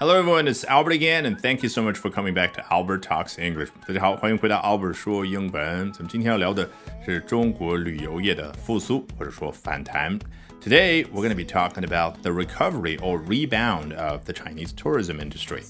[0.00, 3.02] Hello everyone, it's Albert again, and thank you so much for coming back to Albert
[3.02, 3.70] Talks English.
[3.86, 5.92] 大家好，欢迎回到 Albert 说英文。
[5.92, 6.68] 咱们今天要聊的
[7.04, 10.18] 是中国旅游业的复苏，或者说反弹。
[10.60, 15.20] Today we're going to be talking about the recovery or rebound of the Chinese tourism
[15.20, 15.62] industry.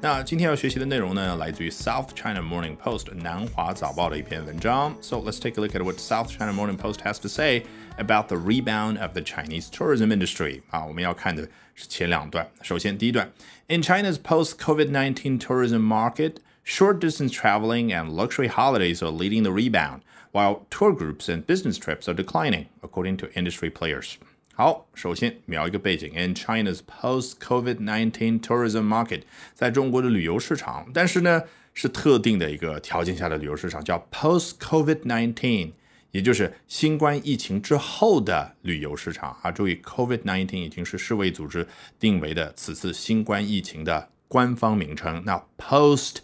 [0.00, 4.94] 那今天要学习的内容呢，来自于 South China Morning Post 南华早报的一篇文章。
[5.00, 7.64] So let's take a look at what South China Morning Post has to say
[7.96, 10.60] about the rebound of the Chinese tourism industry.
[10.70, 12.46] 啊，我们要看的是前两段。
[12.62, 13.30] 首先，第一段，
[13.68, 16.36] In China's post-COVID-19 tourism market.
[16.68, 20.00] Short distance traveling and luxury holidays are leading the rebound,
[20.32, 24.18] while tour groups and business trips are declining, according to industry players.
[24.61, 29.23] 好，首先描一个背景，in China's post-COVID-19 tourism market，
[29.55, 31.41] 在中国的旅游市场，但是呢
[31.73, 35.71] 是特定的一个条件下的旅游市场，叫 post-COVID-19，
[36.11, 39.51] 也就是新冠疫情之后的旅游市场啊。
[39.51, 41.67] 注意，COVID-19 已经是世卫组织
[41.99, 45.23] 定为的此次新冠疫情的官方名称。
[45.25, 46.17] 那 post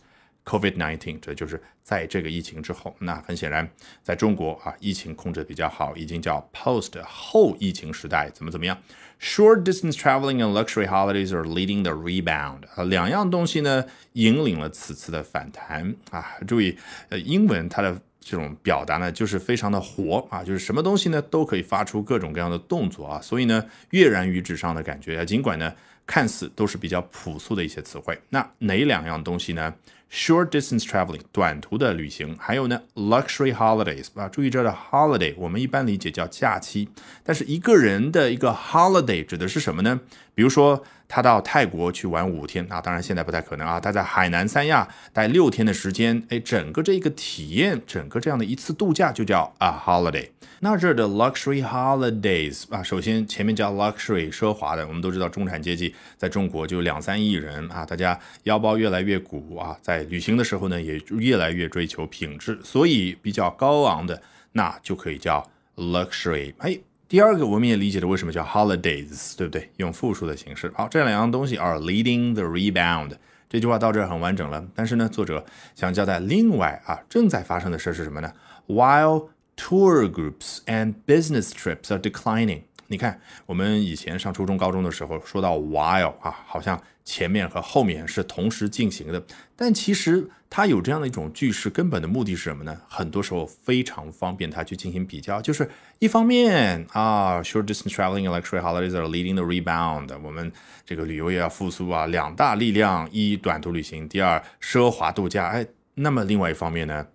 [0.48, 2.96] COVID-19，这就是在这个疫情之后。
[3.00, 3.70] 那很显然，
[4.02, 8.78] 在中国啊，疫情控制比较好，已经叫 post 后疫情时代，怎么怎么样
[9.20, 12.62] ？Short distance traveling and luxury holidays are leading the rebound。
[12.76, 16.38] 啊，两样东西呢，引领了此次的反弹啊。
[16.48, 16.78] 注意，
[17.10, 25.26] 呃，英文它的这种表达呢，就是非常的活啊，就是什么东西呢，都可以发出各种各样的动作啊，所以呢，跃然于纸上的感觉啊。
[25.26, 25.74] 尽管呢，
[26.06, 29.74] 看似都是比较朴素的一些词汇，那哪两样东西呢
[30.12, 36.90] ？Short distance traveling，短途的旅行，还有呢，luxury holidays 啊，注意这儿的 holiday，我们一般理解叫假期，
[37.24, 40.00] 但是一个人的一个 holiday 指的是什么呢？
[40.34, 50.30] 比如说他到泰国去玩五天啊，当然现在不太可能啊，他在海南三亚待六天的时间，哎，整个这个体验，整个这样的一次度假就叫 a holiday。
[50.60, 64.22] 那这儿的 luxury holidays 啊，首先前面叫 luxury 奢华的，我们都知道中产阶级在中国就两三亿人啊，大家腰包越来越鼓啊，在旅行的时候呢，也越来越追求品质，所以比较高昂的
[64.54, 66.54] 那就可以叫 luxury。
[66.60, 66.78] 哎，
[67.08, 69.70] 第二个我们也理解了为什么叫 holidays，对不对？
[69.78, 70.72] 用复数的形式。
[70.76, 73.12] 好，这两样东西 are leading the rebound。
[73.50, 78.32] 这句话到这儿很完整了，但是呢，作者想交代另外啊正在发生的事是什么呢
[78.68, 82.64] ？While Tour groups and business trips are declining。
[82.88, 89.22] 你看，我们以前上初中、高中的时候说到 while 啊，好像前面和后面是同时进行的，
[89.56, 92.80] 但其实它有这样的一种句式，根本的目的是什么呢？
[92.88, 100.10] 很多时候非常方便它去进行比较，就是一方面啊，short distance traveling and luxury holidays are leading the rebound。
[100.24, 100.50] 我们
[100.86, 105.48] 这个旅游业要复苏啊，两大力量：一短途旅行，第二奢华度假。
[105.48, 105.66] 哎，
[105.96, 107.06] 那么另外一方面呢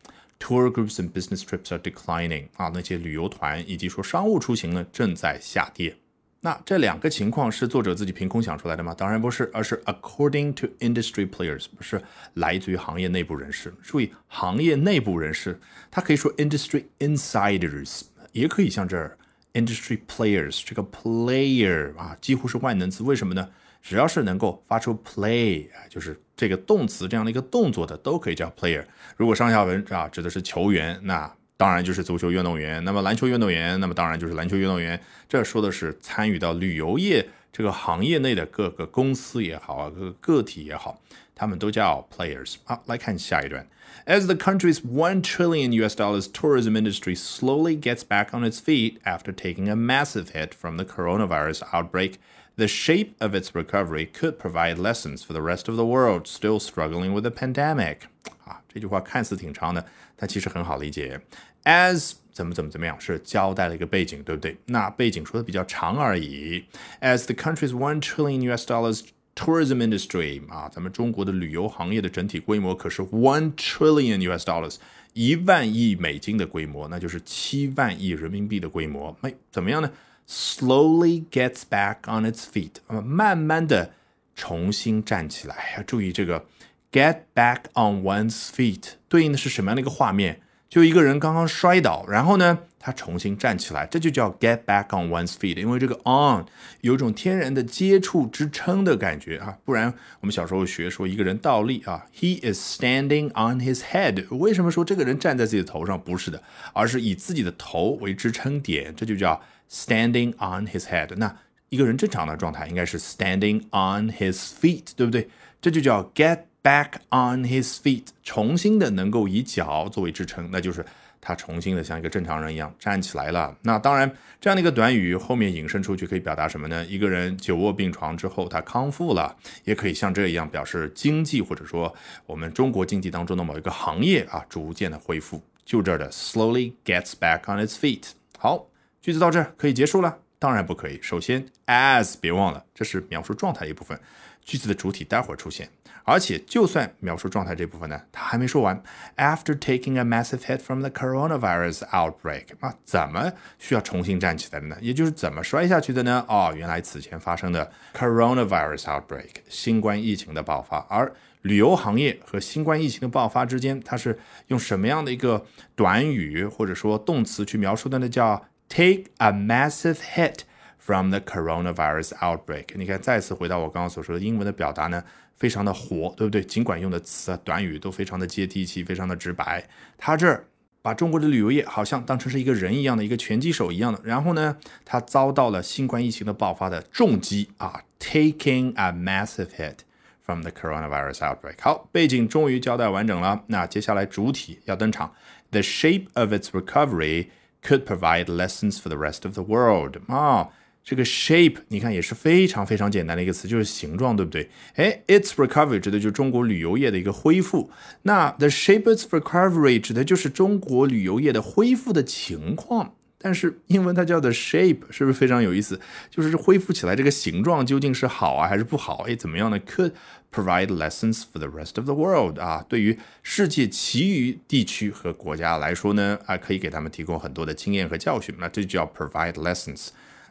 [0.42, 5.96] ？Tour groups and business trips are declining 啊，那些旅游团以及说商务出行呢正在下跌。
[6.40, 8.92] 那这两个情况是作者自己凭空想出来的吗？
[8.92, 12.02] 当然不是，而是 according to industry players，不是
[12.34, 13.72] 来自于行业内部人士。
[13.84, 19.16] 注意，行业内部人士，他可以说 industry insiders，也可以像这儿
[19.52, 23.04] industry players，这个 player 啊，几乎是万能词。
[23.04, 23.48] 为什么呢？
[23.81, 28.83] 只要是能够发出 play 啊，就是这个动词这样的一个动作的，都可以叫 player。
[29.15, 34.99] 如果上下文啊指的是球员，那当然就是足球运动员；那么篮球运动员，那么当然就是篮球运动员。
[35.27, 41.01] 这说的是参与到旅游业这个行业内的各个公司也好啊，各个个体也好，
[41.33, 42.57] 他们都叫 players。
[42.65, 43.65] 好，来看下一段。
[44.05, 49.33] As the country's one trillion US dollars tourism industry slowly gets back on its feet after
[49.33, 52.13] taking a massive hit from the coronavirus outbreak.
[52.55, 56.59] The shape of its recovery could provide lessons for the rest of the world still
[56.59, 57.97] struggling with the pandemic。
[58.45, 59.85] 啊，这句话看似挺长的，
[60.15, 61.21] 但其实很好理解。
[61.63, 64.57] As 怎么怎么怎么样，是交代了一个背景，对不对？
[64.65, 66.65] 那背景说的比较长而已。
[67.01, 69.01] As the country's one trillion US dollars
[69.35, 74.77] tourism industry 啊，咱们中国的旅游行业的整体规模可是 one trillion US dollars，
[75.13, 79.15] 一万亿美金的规模，那就是七万亿人民币的规模。
[79.21, 79.91] 哎，怎么样呢
[80.28, 83.92] ？Slowly gets back on its feet，慢慢的
[84.34, 85.74] 重新站起来。
[85.76, 86.46] 要注意这个
[86.90, 90.40] get back on one's feet 对应的是什么样的一个画面？
[90.68, 95.58] 就一个人刚刚摔倒，然后呢，他重新站起来，这就叫 get back on one's feet。
[95.58, 96.46] 因为这个 on
[96.80, 104.34] 有一种天然的接触支撑的感觉啊，不然我们小时候学说一个人倒立啊，he is standing on his head。
[104.34, 106.02] 为什么说这个人站在自己的头上？
[106.02, 106.42] 不是的，
[106.72, 109.38] 而是以自己的头为支撑点，这就叫。
[109.72, 111.34] Standing on his head，那
[111.70, 115.26] 一个人正常的状态应该是 standing on his feet，对不对？
[115.62, 120.84] 这就叫 get back on his feet，重新的能够以脚作为支撑，那就是
[121.22, 123.56] 他重新的像一个正常人一样站起来了。
[123.62, 126.84] 那当然，这样的一个短语后面引申出去可以表达什么呢？
[126.84, 129.34] 一个人久卧病床之后他康复了，
[129.64, 131.94] 也可以像这一样表示经济或者说
[132.26, 135.42] 我们中国经济当中的某一个行业啊逐渐的恢复。
[135.64, 138.10] 就这儿的 slowly gets back on its feet。
[138.36, 138.66] 好，
[139.02, 140.16] 句子到这可以结束了。
[140.38, 140.98] 当然不可以。
[141.02, 143.98] 首先，as 别忘了，这是描述状态一部分，
[144.44, 145.68] 句子的主体待会儿出现。
[146.04, 148.82] 而且，就算描述状态这部分呢，它还没说完。
[149.16, 154.76] After taking a massive hit from the coronavirus outbreak，啊，怎么需要重新站起来的呢？
[154.80, 156.24] 也就是怎么摔下去的呢？
[156.28, 160.78] 哦，原来此前发生的 coronavirus outbreak，新冠疫情的爆发。
[160.88, 161.12] 而
[161.42, 165.46] 旅游行业和新冠疫情的爆发之间，它是用什么样的一个
[165.76, 168.08] 短语或者说动词去描述的呢？
[168.08, 170.44] 叫 take a massive hit
[170.78, 172.68] from the coronavirus outbreak。
[172.74, 175.04] 你看，再次回到我刚刚所说的英文的表达呢，
[175.36, 176.42] 非常的活，对不对？
[176.42, 179.62] 尽管用的词啊、短语都非常的接地气，非常的直白。
[179.98, 180.46] 他这儿
[180.80, 189.80] 把中国的旅游业好像当成是一个人一样的一个拳击手一样的，然后呢，他遭到了新冠疫情的爆发的重击啊，taking a massive hit
[190.22, 191.56] from the coronavirus outbreak。
[191.60, 195.12] 好，背景终于交代完整了，那接下来主体要登场
[195.50, 197.26] ，the shape of its recovery。
[197.64, 200.48] Could provide lessons for the rest of the world 啊，
[200.84, 204.50] 这个 shape 你看也是非常非常简单的一个词，就是形状，对不对？
[204.74, 207.70] 哎，its recovery 指的就是中国旅游业的一个恢复。
[208.02, 212.94] 那 the shape its recovery 指的就是中国旅游业的恢复的情况。
[213.22, 215.78] 但是英文它叫的 shape 是不是非常有意思？
[216.10, 219.04] 就是恢复起来这个形状究竟是好啊还是不好？
[219.06, 219.92] 哎，怎么样呢？Could
[220.32, 228.34] provide lessons for the rest of the world 啊，对于世界其余地区和国家来说呢，啊，可以给他们提供很多的经验和教训。
[228.38, 229.88] 那这就叫 provide lessons。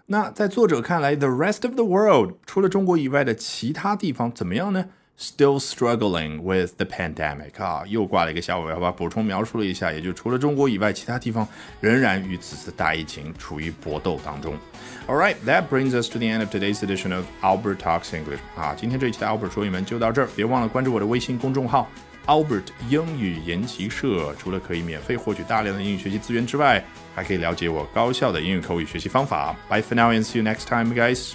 [0.07, 4.87] 那在作者看来，the rest of the world 除了中国以外的其他地方怎么样呢
[5.19, 11.47] ？Still struggling with the pandemic 啊，又挂了一个小尾巴，补充描述了一下，也就除了中国以外，其他地方
[11.79, 14.55] 仍然与此次大疫情处于搏斗当中。
[15.07, 19.27] All right, that brings us to the end of today's edition of Albert Talks English 啊，今天这一期的
[19.27, 21.87] Albert 说英文就到这儿，别忘了关注我的微信公众号
[22.25, 26.83] Albert 英语研习社，除了可以免费获取大量的英语学习资源之外，
[27.13, 29.55] 还可以了解我高效的英语口语学习方法。
[29.69, 31.33] Bye for now and see you next time, guys.